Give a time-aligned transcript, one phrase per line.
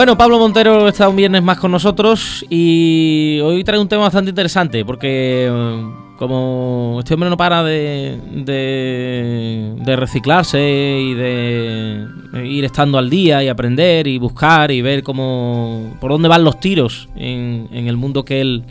[0.00, 4.30] Bueno, Pablo Montero está un viernes más con nosotros y hoy trae un tema bastante
[4.30, 12.06] interesante porque eh, como este hombre no para de, de, reciclarse y de
[12.46, 16.58] ir estando al día y aprender y buscar y ver cómo por dónde van los
[16.60, 18.64] tiros en, el mundo que él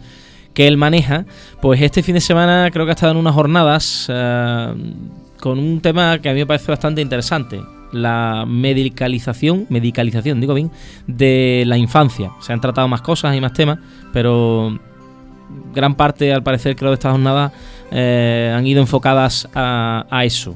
[0.56, 1.26] que él maneja,
[1.62, 4.74] pues este fin de semana creo que ha estado en unas jornadas eh,
[5.40, 7.62] con un tema que a mí me parece bastante interesante
[7.92, 10.72] la medicalización, medicalización, digo bien,
[11.08, 12.32] de la infancia.
[12.42, 13.80] Se han tratado más cosas y más temas,
[14.14, 14.78] pero
[15.74, 17.52] gran parte, al parecer, creo, de estas jornadas
[17.92, 20.56] eh, han ido enfocadas a, eso.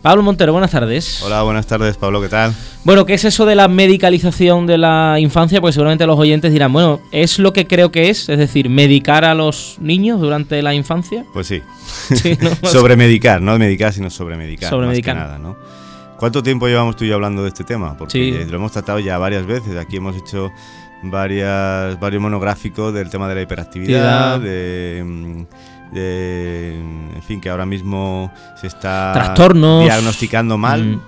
[0.00, 1.22] Pablo Montero, buenas tardes.
[1.22, 2.52] Hola, buenas tardes, Pablo, ¿qué tal?
[2.82, 5.60] Bueno, ¿qué es eso de la medicalización de la infancia?
[5.60, 8.28] Pues seguramente los oyentes dirán, bueno, ¿es lo que creo que es?
[8.28, 11.24] Es decir, medicar a los niños durante la infancia.
[11.32, 11.62] Pues sí.
[12.64, 14.70] sobre medicar, no medicar, sino sobre medicar.
[14.70, 15.16] Sobre medicar.
[15.16, 15.56] nada, ¿no?
[16.22, 17.96] ¿Cuánto tiempo llevamos tú y yo hablando de este tema?
[17.96, 19.76] Porque lo hemos tratado ya varias veces.
[19.76, 20.52] Aquí hemos hecho
[21.02, 25.46] varias, varios monográficos del tema de la hiperactividad, mm,
[25.92, 30.84] de, en fin, que ahora mismo se está diagnosticando mal.
[30.84, 31.00] Mm.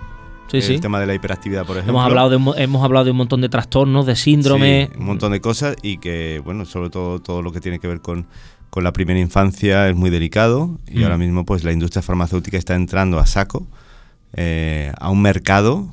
[0.52, 1.92] el tema de la hiperactividad, por ejemplo.
[1.92, 4.90] Hemos hablado de, hemos hablado de un montón de trastornos, de síndrome.
[4.98, 8.00] un montón de cosas y que, bueno, sobre todo todo lo que tiene que ver
[8.00, 8.26] con,
[8.68, 11.02] con la primera infancia es muy delicado y mm.
[11.04, 13.68] ahora mismo pues la industria farmacéutica está entrando a saco
[14.36, 15.92] eh, a un mercado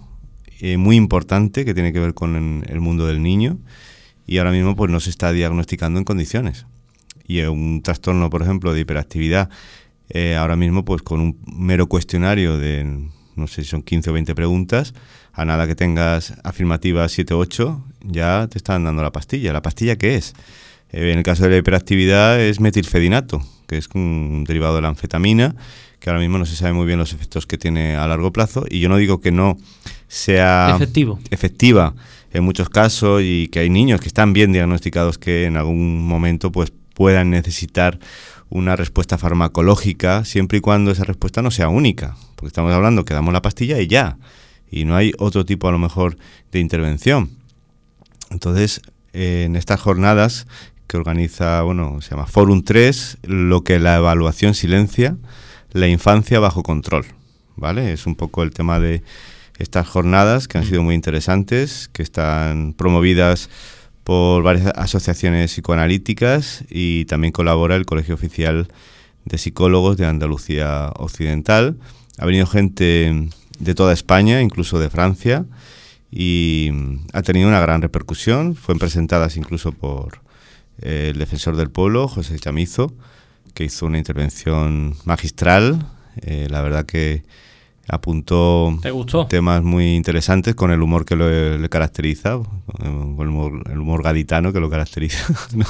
[0.60, 3.60] eh, muy importante que tiene que ver con el mundo del niño
[4.26, 6.66] y ahora mismo pues no se está diagnosticando en condiciones.
[7.28, 9.50] Y un trastorno, por ejemplo, de hiperactividad,
[10.10, 14.14] eh, ahora mismo pues con un mero cuestionario de, no sé si son 15 o
[14.14, 14.94] 20 preguntas,
[15.34, 19.54] a nada que tengas afirmativas 7 o 8, ya te están dando la pastilla.
[19.54, 20.34] ¿La pastilla qué es?
[20.94, 25.56] en el caso de la hiperactividad es metilfedinato, que es un derivado de la anfetamina
[26.02, 28.66] que ahora mismo no se sabe muy bien los efectos que tiene a largo plazo.
[28.68, 29.58] Y yo no digo que no
[30.08, 31.20] sea Efectivo.
[31.30, 31.94] efectiva
[32.34, 36.52] en muchos casos y que hay niños que están bien diagnosticados que en algún momento
[36.52, 38.00] pues puedan necesitar
[38.50, 43.14] una respuesta farmacológica siempre y cuando esa respuesta no sea única, porque estamos hablando que
[43.14, 44.18] damos la pastilla y ya,
[44.70, 46.18] y no hay otro tipo a lo mejor
[46.52, 47.30] de intervención.
[48.32, 48.82] Entonces,
[49.14, 50.48] eh, en estas jornadas
[50.88, 55.16] que organiza, bueno, se llama Forum 3, lo que la evaluación silencia,
[55.72, 57.06] la infancia bajo control,
[57.56, 57.94] ¿vale?
[57.94, 59.04] Es un poco el tema de
[59.58, 63.50] estas jornadas que han sido muy interesantes, que están promovidas
[64.04, 68.68] por varias asociaciones psicoanalíticas y también colabora el Colegio Oficial
[69.26, 71.78] de Psicólogos de Andalucía Occidental.
[72.18, 75.46] Ha venido gente de toda España, incluso de Francia,
[76.12, 76.72] y
[77.14, 78.56] ha tenido una gran repercusión.
[78.56, 80.22] Fueron presentadas incluso por
[80.82, 82.94] el defensor del pueblo, José Chamizo,
[83.54, 85.86] que hizo una intervención magistral.
[86.22, 87.24] Eh, la verdad que
[87.88, 88.78] apuntó
[89.30, 94.70] temas muy interesantes con el humor que le caracteriza, con el humor, gaditano que lo
[94.70, 95.34] caracteriza.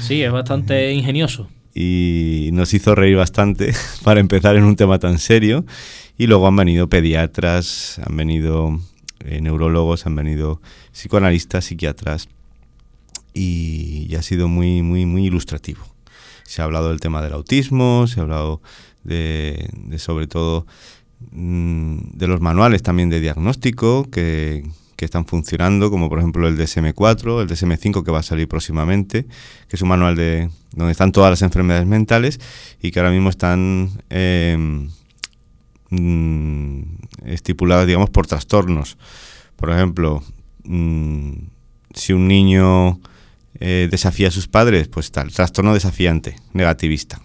[0.00, 1.46] Sí, es bastante ingenioso.
[1.72, 3.72] Y nos hizo reír bastante
[4.02, 5.64] para empezar en un tema tan serio.
[6.18, 8.80] Y luego han venido pediatras, han venido
[9.20, 12.28] eh, neurólogos, han venido psicoanalistas, psiquiatras.
[13.34, 15.84] Y, y ha sido muy, muy, muy ilustrativo.
[16.50, 18.60] Se ha hablado del tema del autismo, se ha hablado
[19.04, 20.66] de, sobre todo
[21.30, 24.68] mm, de los manuales también de diagnóstico que,
[24.98, 29.24] están funcionando, como por ejemplo el DSM-4, el DSM-5 que va a salir próximamente,
[29.68, 32.38] que es un manual de donde están todas las enfermedades mentales
[32.82, 34.90] y que ahora mismo están em,
[35.88, 36.82] mm,
[37.26, 38.98] estipuladas, digamos, por trastornos.
[39.56, 40.22] Por ejemplo,
[40.64, 41.32] mm,
[41.94, 43.00] si un niño
[43.58, 47.20] eh, desafía a sus padres, pues tal, trastorno desafiante, negativista.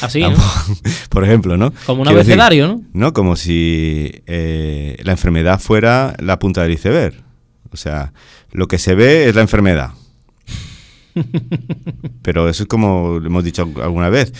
[0.00, 0.22] Así,
[1.08, 1.72] Por ejemplo, ¿no?
[1.86, 2.82] Como un abecedario, ¿no?
[2.92, 7.22] No, como si eh, la enfermedad fuera la punta del iceberg.
[7.70, 8.12] O sea,
[8.52, 9.92] lo que se ve es la enfermedad.
[12.22, 14.32] Pero eso es como hemos dicho alguna vez.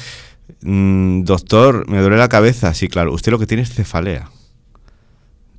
[0.62, 2.74] Mm, doctor, me duele la cabeza.
[2.74, 3.12] Sí, claro.
[3.12, 4.30] Usted lo que tiene es cefalea.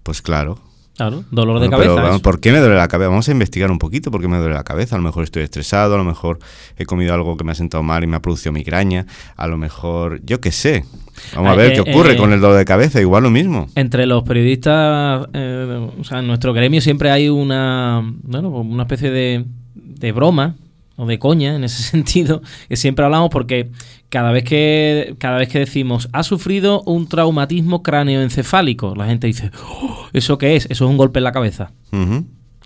[0.03, 0.59] Pues claro.
[0.95, 1.95] Claro, dolor de cabeza.
[1.95, 3.09] Pero, ¿por qué me duele la cabeza?
[3.09, 4.95] Vamos a investigar un poquito por qué me duele la cabeza.
[4.95, 6.39] A lo mejor estoy estresado, a lo mejor
[6.77, 9.05] he comido algo que me ha sentado mal y me ha producido migraña,
[9.35, 10.85] a lo mejor, yo qué sé.
[11.33, 13.67] Vamos a ver qué ocurre eh, con el dolor de cabeza, igual lo mismo.
[13.75, 19.11] Entre los periodistas, eh, o sea, en nuestro gremio siempre hay una, bueno, una especie
[19.11, 20.55] de, de broma
[20.95, 23.71] o de coña en ese sentido, que siempre hablamos porque
[24.09, 29.51] cada vez que cada vez que decimos ha sufrido un traumatismo cráneoencefálico, la gente dice,
[29.67, 30.65] oh, ¿eso qué es?
[30.65, 31.71] Eso es un golpe en la cabeza.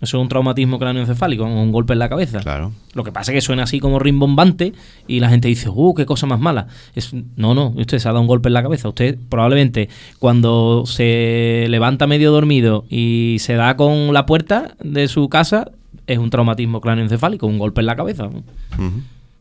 [0.00, 2.40] Eso es un traumatismo cráneoencefálico, un golpe en la cabeza.
[2.40, 2.72] Claro.
[2.94, 4.72] Lo que pasa es que suena así como rimbombante
[5.06, 6.68] y la gente dice, ¡uh, qué cosa más mala!
[6.94, 8.88] Es, no, no, usted se ha dado un golpe en la cabeza.
[8.88, 15.28] Usted probablemente cuando se levanta medio dormido y se da con la puerta de su
[15.28, 15.70] casa,
[16.06, 18.26] es un traumatismo cráneoencefálico, un golpe en la cabeza.
[18.26, 18.40] O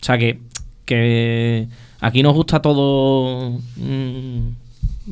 [0.01, 0.39] sea que,
[0.85, 1.67] que
[1.99, 4.39] aquí nos gusta todo, mm,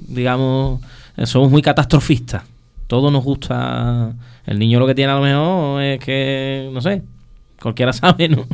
[0.10, 0.82] digamos,
[1.18, 2.44] eh, somos muy catastrofistas.
[2.88, 4.14] Todo nos gusta.
[4.46, 7.02] El niño lo que tiene a lo mejor es que, no sé,
[7.62, 8.46] cualquiera sabe, ¿no?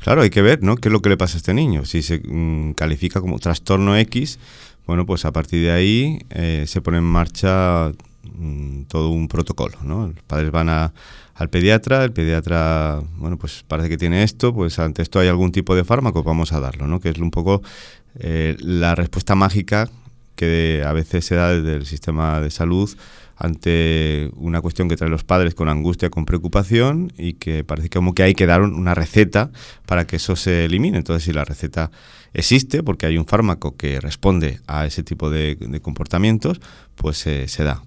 [0.00, 0.76] Claro, hay que ver, ¿no?
[0.76, 1.84] ¿Qué es lo que le pasa a este niño?
[1.84, 4.38] Si se mm, califica como trastorno X,
[4.86, 7.92] bueno, pues a partir de ahí eh, se pone en marcha
[8.34, 10.08] mm, todo un protocolo, ¿no?
[10.08, 10.92] Los padres van a-
[11.34, 15.52] al pediatra, el pediatra, bueno, pues parece que tiene esto, pues ante esto hay algún
[15.52, 16.98] tipo de fármaco, vamos a darlo, ¿no?
[17.00, 17.62] Que es un poco
[18.18, 19.90] eh, la respuesta mágica
[20.36, 22.90] que a veces se da desde el sistema de salud
[23.38, 28.14] ante una cuestión que traen los padres con angustia, con preocupación y que parece como
[28.14, 29.50] que hay que dar un- una receta
[29.86, 30.96] para que eso se elimine.
[30.98, 31.90] Entonces, si la receta
[32.32, 36.60] existe, porque hay un fármaco que responde a ese tipo de, de comportamientos,
[36.94, 37.82] pues eh, se da.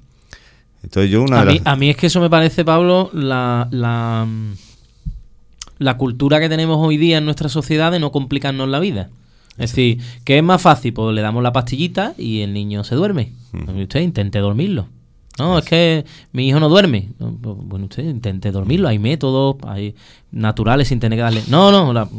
[0.83, 1.67] Entonces yo una A de mí, las...
[1.67, 4.53] a mí es que eso me parece, Pablo, la, la, mm,
[5.79, 9.09] la cultura que tenemos hoy día en nuestra sociedad de no complicarnos la vida.
[9.57, 10.93] Es decir, ¿qué es más fácil?
[10.93, 13.33] Pues le damos la pastillita y el niño se duerme.
[13.75, 14.87] Y usted intente dormirlo.
[15.37, 17.09] No, es que mi hijo no duerme.
[17.19, 18.87] No, Bueno, usted intente dormirlo.
[18.89, 19.95] Hay métodos hay
[20.31, 21.43] naturales sin tener que darle.
[21.47, 22.09] No, no, la-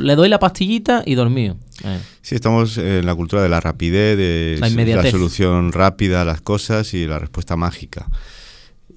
[0.00, 1.56] le doy la pastillita y dormido.
[1.84, 6.40] Eh, Sí, estamos en la cultura de la rapidez, de La solución rápida a las
[6.40, 8.08] cosas y la respuesta mágica.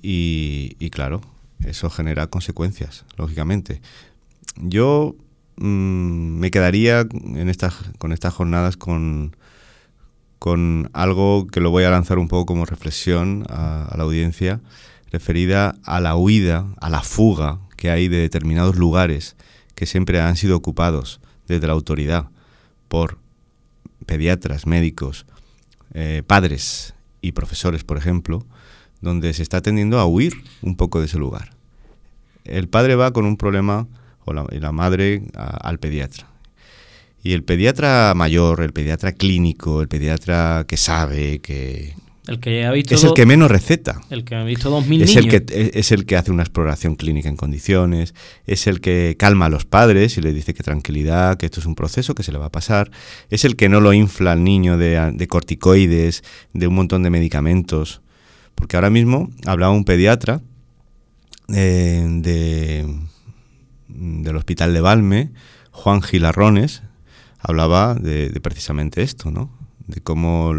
[0.01, 1.21] Y, y claro,
[1.65, 3.81] eso genera consecuencias, lógicamente.
[4.61, 5.15] Yo
[5.57, 9.35] mm, me quedaría en estas, con estas jornadas con,
[10.47, 14.61] con algo que lo voy a lanzar un poco como reflexión a, la audiencia,
[15.11, 19.35] referida a la huida, a la fuga que hay de determinados lugares
[19.75, 22.29] que siempre han sido ocupados desde la autoridad
[22.87, 23.17] por
[24.05, 25.25] pediatras, médicos,
[25.93, 28.45] eh, padres y profesores, por ejemplo,
[29.01, 31.57] donde se está tendiendo a huir un poco de ese lugar.
[32.45, 33.85] El padre va con un problema,
[34.23, 36.25] o la, madre al pediatra.
[37.27, 41.93] Y el pediatra mayor, el pediatra clínico, el pediatra que sabe, que
[42.25, 43.99] el que ha visto es el que menos receta.
[44.09, 45.33] el que ha visto dos mil Es niños.
[45.33, 48.15] el, que, es el que hace una exploración clínica en condiciones,
[48.45, 51.65] es el que calma a los padres y les dice que tranquilidad, que esto es
[51.65, 52.91] un proceso que se le va a pasar,
[53.29, 57.09] es el que no lo infla al niño de, de corticoides, de un montón de
[57.09, 57.99] medicamentos.
[58.55, 60.39] Porque ahora mismo hablaba un pediatra
[61.53, 62.85] eh, de,
[63.89, 65.31] del hospital de Valme,
[65.71, 66.83] Juan Gilarrones,
[67.47, 69.49] hablaba de, de precisamente esto, ¿no?
[69.87, 70.53] De cómo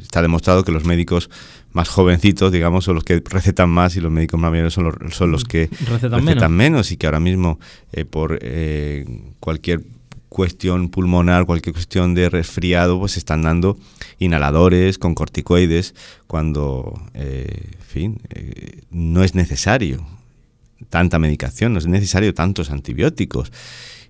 [0.00, 1.30] está demostrado que los médicos
[1.72, 5.14] más jovencitos, digamos, son los que recetan más y los médicos más mayores son los,
[5.14, 6.50] son los que Recetan recetan menos.
[6.50, 7.58] menos y que ahora mismo
[7.92, 9.06] eh, por eh,
[9.40, 9.82] cualquier
[10.28, 13.78] cuestión pulmonar, cualquier cuestión de resfriado, pues están dando
[14.18, 15.94] inhaladores con corticoides
[16.26, 18.20] cuando, eh, en fin,
[18.90, 20.06] no es necesario
[20.88, 23.52] tanta medicación, no es necesario tantos antibióticos.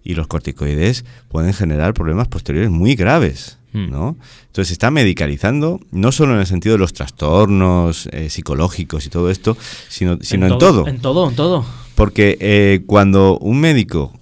[0.05, 3.59] Y los corticoides pueden generar problemas posteriores muy graves.
[3.73, 3.91] Hmm.
[3.91, 4.17] ¿no?
[4.49, 9.09] Entonces se está medicalizando, no solo en el sentido de los trastornos eh, psicológicos y
[9.09, 9.57] todo esto,
[9.89, 10.87] sino, sino en, todo.
[10.87, 11.65] En todo, en todo.
[11.95, 14.13] Porque eh, cuando un médico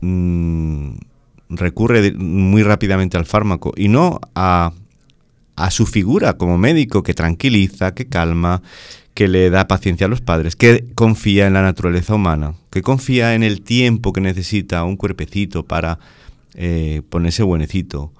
[0.00, 0.90] mm,
[1.50, 4.72] recurre de- muy rápidamente al fármaco y no a,
[5.56, 8.62] a su figura como médico que tranquiliza, que calma,
[9.14, 13.34] que le da paciencia a los padres, que confía en la naturaleza humana, que confía
[13.34, 15.98] en el tiempo que necesita un cuerpecito para
[16.54, 18.12] eh, ponerse buenecito,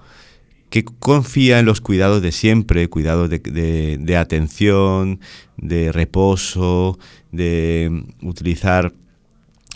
[0.69, 5.19] que confía en los cuidados de siempre, cuidados de, de- de atención,
[5.57, 6.97] de reposo,
[7.31, 8.93] de utilizar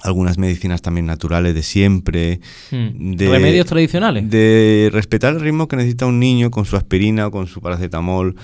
[0.04, 2.40] algunas medicinas también naturales de siempre,
[2.72, 3.16] Hmm.
[3.16, 4.30] de- Remedios tradicionales.
[4.30, 8.36] de respetar el ritmo que necesita un niño con su aspirina o con su paracetamol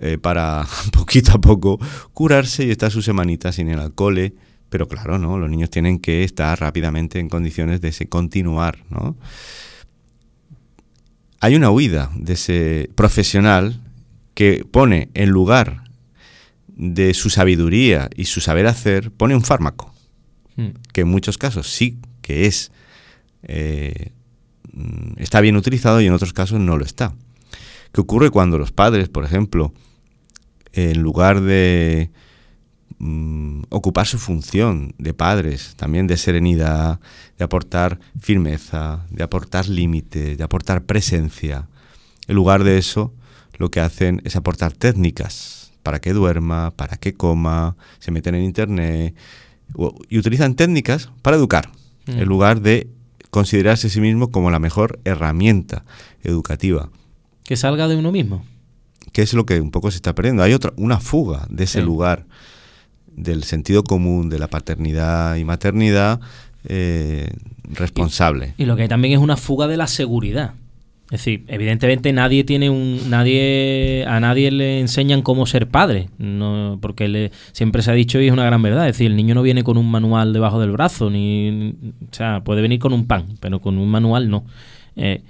[0.00, 1.78] eh, para poquito a poco
[2.12, 4.32] curarse y estar su semanita sin el alcohol.
[4.68, 5.38] Pero claro, ¿no?
[5.38, 9.16] Los niños tienen que estar rápidamente en condiciones de se continuar, ¿no?
[11.40, 13.80] Hay una huida de ese profesional
[14.34, 15.84] que pone en lugar
[16.68, 19.90] de su sabiduría y su saber hacer, pone un fármaco
[20.60, 20.70] Hmm.
[20.92, 22.70] que en muchos casos sí que es
[23.44, 24.12] eh,
[24.72, 27.14] mm, está bien utilizado y en otros casos no lo está.
[27.92, 29.72] ¿Qué ocurre cuando los padres, por ejemplo,
[30.72, 32.10] en lugar de
[32.98, 37.00] mm, ocupar su función de padres, también de serenidad,
[37.38, 41.68] de aportar firmeza, de aportar límites, de aportar presencia,
[42.28, 43.12] en lugar de eso,
[43.58, 48.44] lo que hacen es aportar técnicas, para que duerma, para que coma, se meten en
[48.44, 49.16] internet
[50.08, 51.70] y utilizan técnicas para educar,
[52.06, 52.88] en lugar de
[53.30, 55.84] considerarse a sí mismo como la mejor herramienta
[56.22, 56.90] educativa.
[57.44, 58.44] Que salga de uno mismo.
[59.12, 60.42] Que es lo que un poco se está perdiendo.
[60.42, 62.26] Hay otra, una fuga de ese lugar
[63.08, 66.20] del sentido común, de la paternidad y maternidad
[66.64, 67.30] eh,
[67.64, 68.54] responsable.
[68.58, 70.54] Y, lo que hay también es una fuga de la seguridad.
[71.06, 76.78] Es decir, evidentemente nadie tiene un nadie a nadie le enseñan cómo ser padre, no,
[76.80, 79.34] porque le, siempre se ha dicho y es una gran verdad, es decir, el niño
[79.34, 81.74] no viene con un manual debajo del brazo ni
[82.08, 84.44] o sea, puede venir con un pan, pero con un manual no.
[84.94, 85.22] Eh,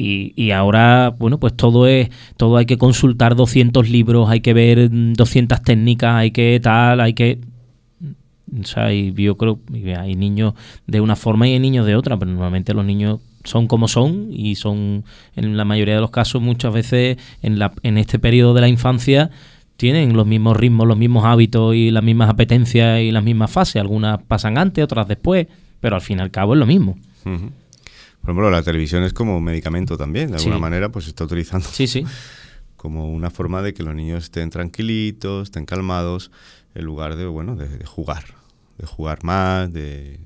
[0.00, 4.54] y, y, ahora, bueno, pues todo es, todo hay que consultar 200 libros, hay que
[4.54, 7.40] ver 200 técnicas, hay que tal, hay que...
[8.60, 10.54] O sea, yo creo que hay niños
[10.86, 14.28] de una forma y hay niños de otra, pero normalmente los niños son como son
[14.30, 18.54] y son, en la mayoría de los casos, muchas veces en, la, en este periodo
[18.54, 19.30] de la infancia
[19.76, 23.82] tienen los mismos ritmos, los mismos hábitos y las mismas apetencias y las mismas fases.
[23.82, 25.48] Algunas pasan antes, otras después,
[25.80, 26.96] pero al fin y al cabo es lo mismo.
[28.28, 31.24] Por ejemplo, la televisión es como un medicamento también, de alguna manera, pues se está
[31.24, 32.04] utilizando sí, sí.
[32.76, 36.30] como una forma de que los niños estén tranquilitos, estén calmados,
[36.74, 38.24] en lugar de, bueno, de jugar,
[38.76, 40.20] de jugar más, de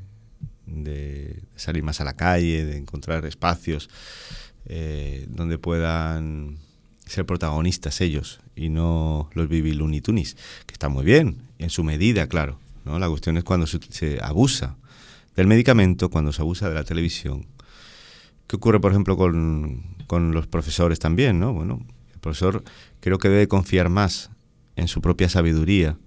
[0.66, 3.90] de salir más a la calle, de encontrar espacios
[4.66, 6.58] eh, donde puedan
[7.06, 11.84] ser protagonistas ellos y no los Bibi Looney Tunis, que está muy bien, en su
[11.84, 12.58] medida, claro.
[12.84, 12.98] ¿no?
[12.98, 14.76] La cuestión es cuando se, abusa
[15.36, 17.46] del medicamento, cuando se abusa de la televisión.
[18.46, 21.40] ¿Qué ocurre, por ejemplo, con, con los profesores también?
[21.40, 21.52] ¿no?
[21.52, 21.80] Bueno,
[22.12, 22.62] el profesor
[23.00, 24.30] creo que debe confiar más
[24.76, 25.98] en su propia sabiduría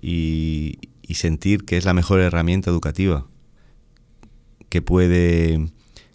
[0.00, 0.78] y,
[1.14, 3.26] sentir que es la mejor herramienta educativa
[4.68, 5.70] que puede,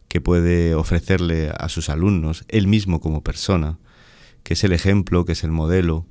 [0.08, 3.80] que puede ofrecerle a sus alumnos, él mismo como persona,
[4.44, 6.06] que es el ejemplo, que es el modelo,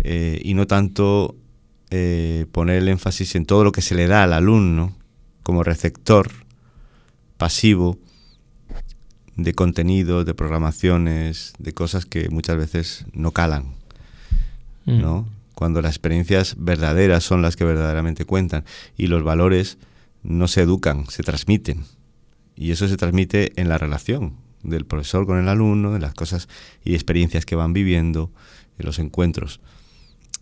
[0.00, 1.36] eh, y no tanto
[1.90, 4.96] eh, poner el énfasis en todo lo que se le da al alumno
[5.44, 6.28] como receptor
[7.36, 7.98] pasivo
[9.38, 13.74] de contenido, de programaciones, de cosas que muchas veces no calan,
[14.84, 15.00] mm.
[15.00, 15.28] ¿no?
[15.54, 18.64] Cuando las experiencias verdaderas son las que verdaderamente cuentan
[18.96, 19.78] y los valores
[20.22, 21.84] no se educan, se transmiten.
[22.56, 26.48] Y eso se transmite en la relación del profesor con el alumno, de las cosas
[26.84, 28.32] y experiencias que van viviendo,
[28.78, 29.60] en los encuentros.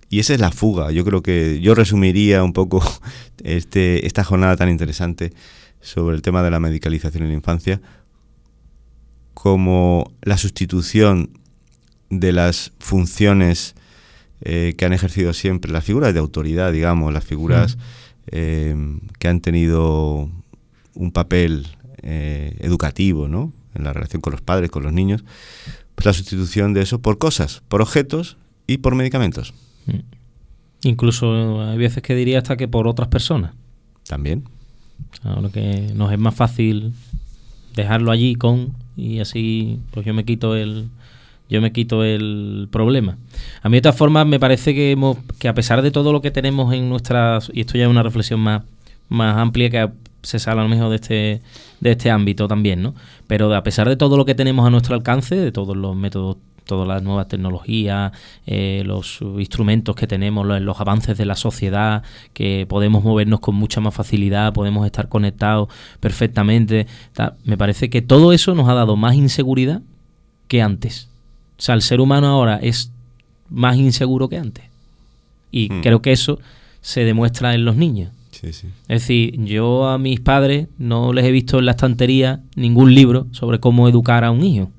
[0.09, 0.91] Y esa es la fuga.
[0.91, 2.83] Yo creo que yo resumiría un poco
[3.45, 5.35] este, esta jornada tan interesante
[5.83, 7.81] sobre el tema de la medicalización en la infancia
[9.47, 11.31] como la sustitución
[12.11, 13.77] de las funciones
[14.41, 17.79] eh, que han ejercido siempre, las figuras de autoridad, digamos, las figuras...
[18.33, 20.29] Em, que han tenido
[20.95, 21.69] un papel
[22.03, 23.53] eh, educativo ¿no?
[23.77, 25.23] en la relación con los padres, con los niños,
[25.95, 28.37] pues la sustitución de eso por cosas, por objetos
[28.67, 29.55] y por medicamentos.
[29.87, 30.01] Mm.
[30.83, 33.55] Incluso hay veces que diría hasta que por otras personas.
[34.09, 34.43] También.
[35.23, 36.95] Ahora que nos es más fácil
[37.77, 40.89] dejarlo allí con y así pues yo me quito el,
[41.49, 43.19] yo me quito el problema.
[43.63, 46.21] A mí de todas formas me parece que, hemos, que a pesar de todo lo
[46.21, 48.63] que tenemos en nuestras, y esto ya es una reflexión más,
[49.09, 49.89] más amplia que
[50.23, 51.43] se sale a lo mejor de este,
[51.81, 52.95] de este ámbito también, ¿no?
[53.29, 56.39] Pero a pesar de todo lo que tenemos a nuestro alcance, de todos los métodos
[56.67, 58.13] todas las nuevas tecnologías,
[58.47, 62.03] eh, los instrumentos que tenemos, los, los, avances de la sociedad,
[62.35, 65.69] que podemos movernos con mucha más facilidad, podemos estar conectados
[66.01, 66.87] perfectamente.
[67.45, 69.81] Me parece que todo eso nos ha dado más inseguridad
[70.49, 71.09] que antes.
[71.59, 72.93] O sea, el ser humano ahora es
[73.49, 74.65] más inseguro que antes.
[75.51, 75.81] Y hmm.
[75.81, 76.39] creo que eso
[76.83, 78.13] se demuestra en los niños.
[78.43, 78.65] Es
[79.01, 83.61] decir, yo a mis padres no les he visto en la estantería ningún libro sobre
[83.61, 84.71] cómo educar a un hijo.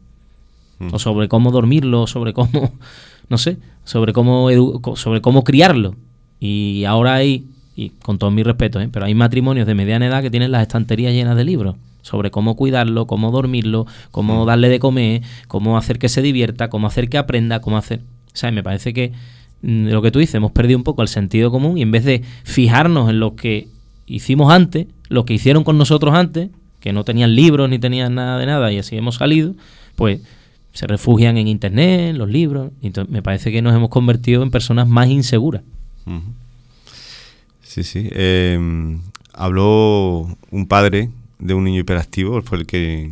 [0.91, 2.71] O sobre cómo dormirlo, sobre cómo,
[3.29, 4.49] no sé, sobre cómo,
[4.95, 5.95] sobre cómo criarlo.
[6.39, 8.89] Y ahora hay, y con todo mi respeto, ¿eh?
[8.91, 11.75] pero hay matrimonios de mediana edad que tienen las estanterías llenas de libros
[12.07, 16.87] sobre cómo cuidarlo, cómo dormirlo, cómo darle de comer, cómo hacer que se divierta, cómo
[16.87, 17.99] hacer que aprenda, cómo hacer...
[18.33, 19.11] O sea, me parece que
[19.61, 22.05] mm, lo que tú dices, hemos perdido un poco el sentido común y en vez
[22.05, 23.67] de fijarnos en lo que
[24.05, 28.37] hicimos antes, lo que hicieron con nosotros antes, que no tenían libros ni tenían nada
[28.37, 29.53] de nada y así hemos salido,
[29.95, 30.21] pues
[30.77, 32.71] se refugian en internet, en los libros.
[32.83, 35.63] Entonces me parece que nos hemos convertido en personas más inseguras.
[37.63, 38.07] Sí, sí.
[38.11, 38.99] Em,
[39.33, 43.11] habló un padre de un niño hiperactivo, fue el que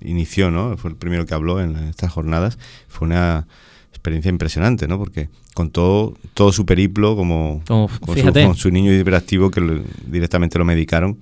[0.00, 0.76] inició, ¿no?
[0.76, 2.58] Fue el primero que habló en estas jornadas.
[2.88, 3.46] Fue una
[3.90, 4.98] experiencia impresionante, ¿no?
[4.98, 11.18] Porque contó todo su periplo como con, su, niño hiperactivo que directamente lo medicaron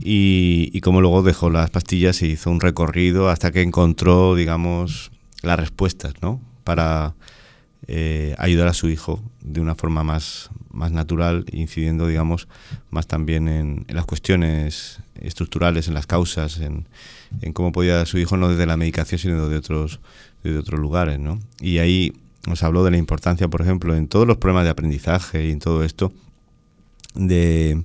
[0.00, 5.10] y, y cómo luego dejó las pastillas y hizo un recorrido hasta que encontró, digamos,
[5.42, 6.40] las respuestas, ¿no?
[6.64, 7.14] Para
[7.90, 12.46] eh, ayudar a su hijo de una forma más, más natural, incidiendo, digamos,
[12.90, 16.86] más también en, las cuestiones estructurales, en las causas, en,
[17.40, 20.00] en, cómo podía su hijo no desde la medicación, sino de otros,
[20.44, 21.18] de otros lugares.
[21.18, 21.40] ¿no?
[21.60, 22.12] Y ahí
[22.46, 25.58] nos habló de la importancia, por ejemplo, en todos los problemas de aprendizaje y en
[25.58, 26.12] todo esto,
[27.14, 27.84] de,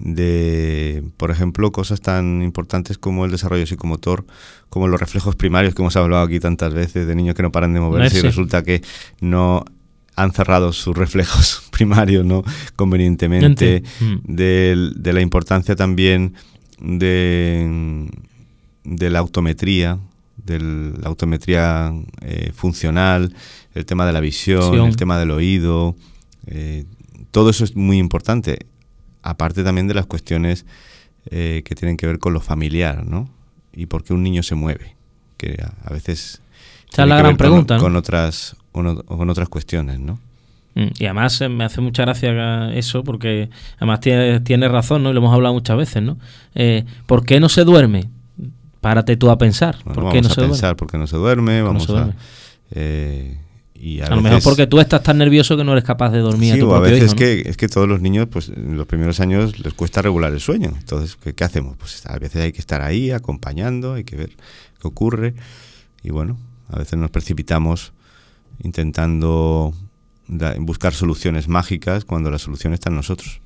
[0.00, 4.24] de, por ejemplo, cosas tan importantes como el desarrollo psicomotor,
[4.70, 7.74] como los reflejos primarios que hemos hablado aquí tantas veces, de niños que no paran
[7.74, 8.82] de moverse y resulta que
[9.20, 9.64] no
[10.16, 12.42] han cerrado sus reflejos primarios no
[12.76, 14.14] convenientemente, mm.
[14.24, 16.34] de, la importancia también
[16.80, 18.08] de,
[18.84, 19.98] de la autometría,
[20.36, 21.92] de la autometría
[22.22, 23.34] eh, funcional,
[23.74, 25.94] el tema de la visión, el tema del oído,
[26.46, 26.84] eh,
[27.30, 28.66] todo eso es muy importante,
[29.22, 30.66] aparte también de las cuestiones
[31.30, 33.28] eh, que tienen que ver con lo familiar, ¿no?
[33.72, 34.96] Y por qué un niño se mueve,
[35.36, 36.42] que a, veces...
[36.90, 40.18] Esa es la gran pregunta, con, otras, con otras cuestiones, ¿no?
[40.74, 45.10] Mm, y además eh, me hace mucha gracia eso, porque además tiene, tiene razón, ¿no?
[45.10, 46.16] Y lo hemos hablado muchas veces, ¿no?
[46.54, 48.08] Eh, ¿Por qué no se duerme?
[48.80, 49.76] Párate tú a pensar.
[49.84, 50.76] ¿Por qué no a se pensar duerme?
[50.76, 52.10] porque no se duerme, vamos a...
[53.82, 56.52] Y a, lo mejor porque tú estás tan nervioso que no eres capaz de dormir.
[56.52, 58.86] Sí, a, tu o a veces que, es que todos los niños, pues en los
[58.86, 60.72] primeros años les cuesta regular el sueño.
[60.78, 61.78] Entonces, ¿qué, hacemos?
[61.78, 64.30] Pues a veces hay que estar ahí acompañando, hay que ver
[64.80, 65.34] qué ocurre.
[66.02, 66.36] Y bueno,
[66.68, 67.92] a veces nos precipitamos
[68.62, 69.72] intentando
[70.58, 73.40] buscar soluciones mágicas cuando la solución está en nosotros.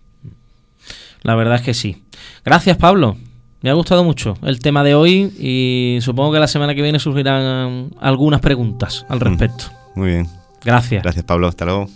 [1.23, 2.03] La verdad es que sí.
[2.45, 3.17] Gracias, Pablo.
[3.63, 6.99] Me ha gustado mucho el tema de hoy y supongo que la semana que viene
[6.99, 9.84] surgirán algunas preguntas al respecto.
[9.95, 10.29] Muy bien.
[10.65, 11.03] Gracias.
[11.03, 11.49] Gracias, Pablo.
[11.49, 11.89] Hasta luego.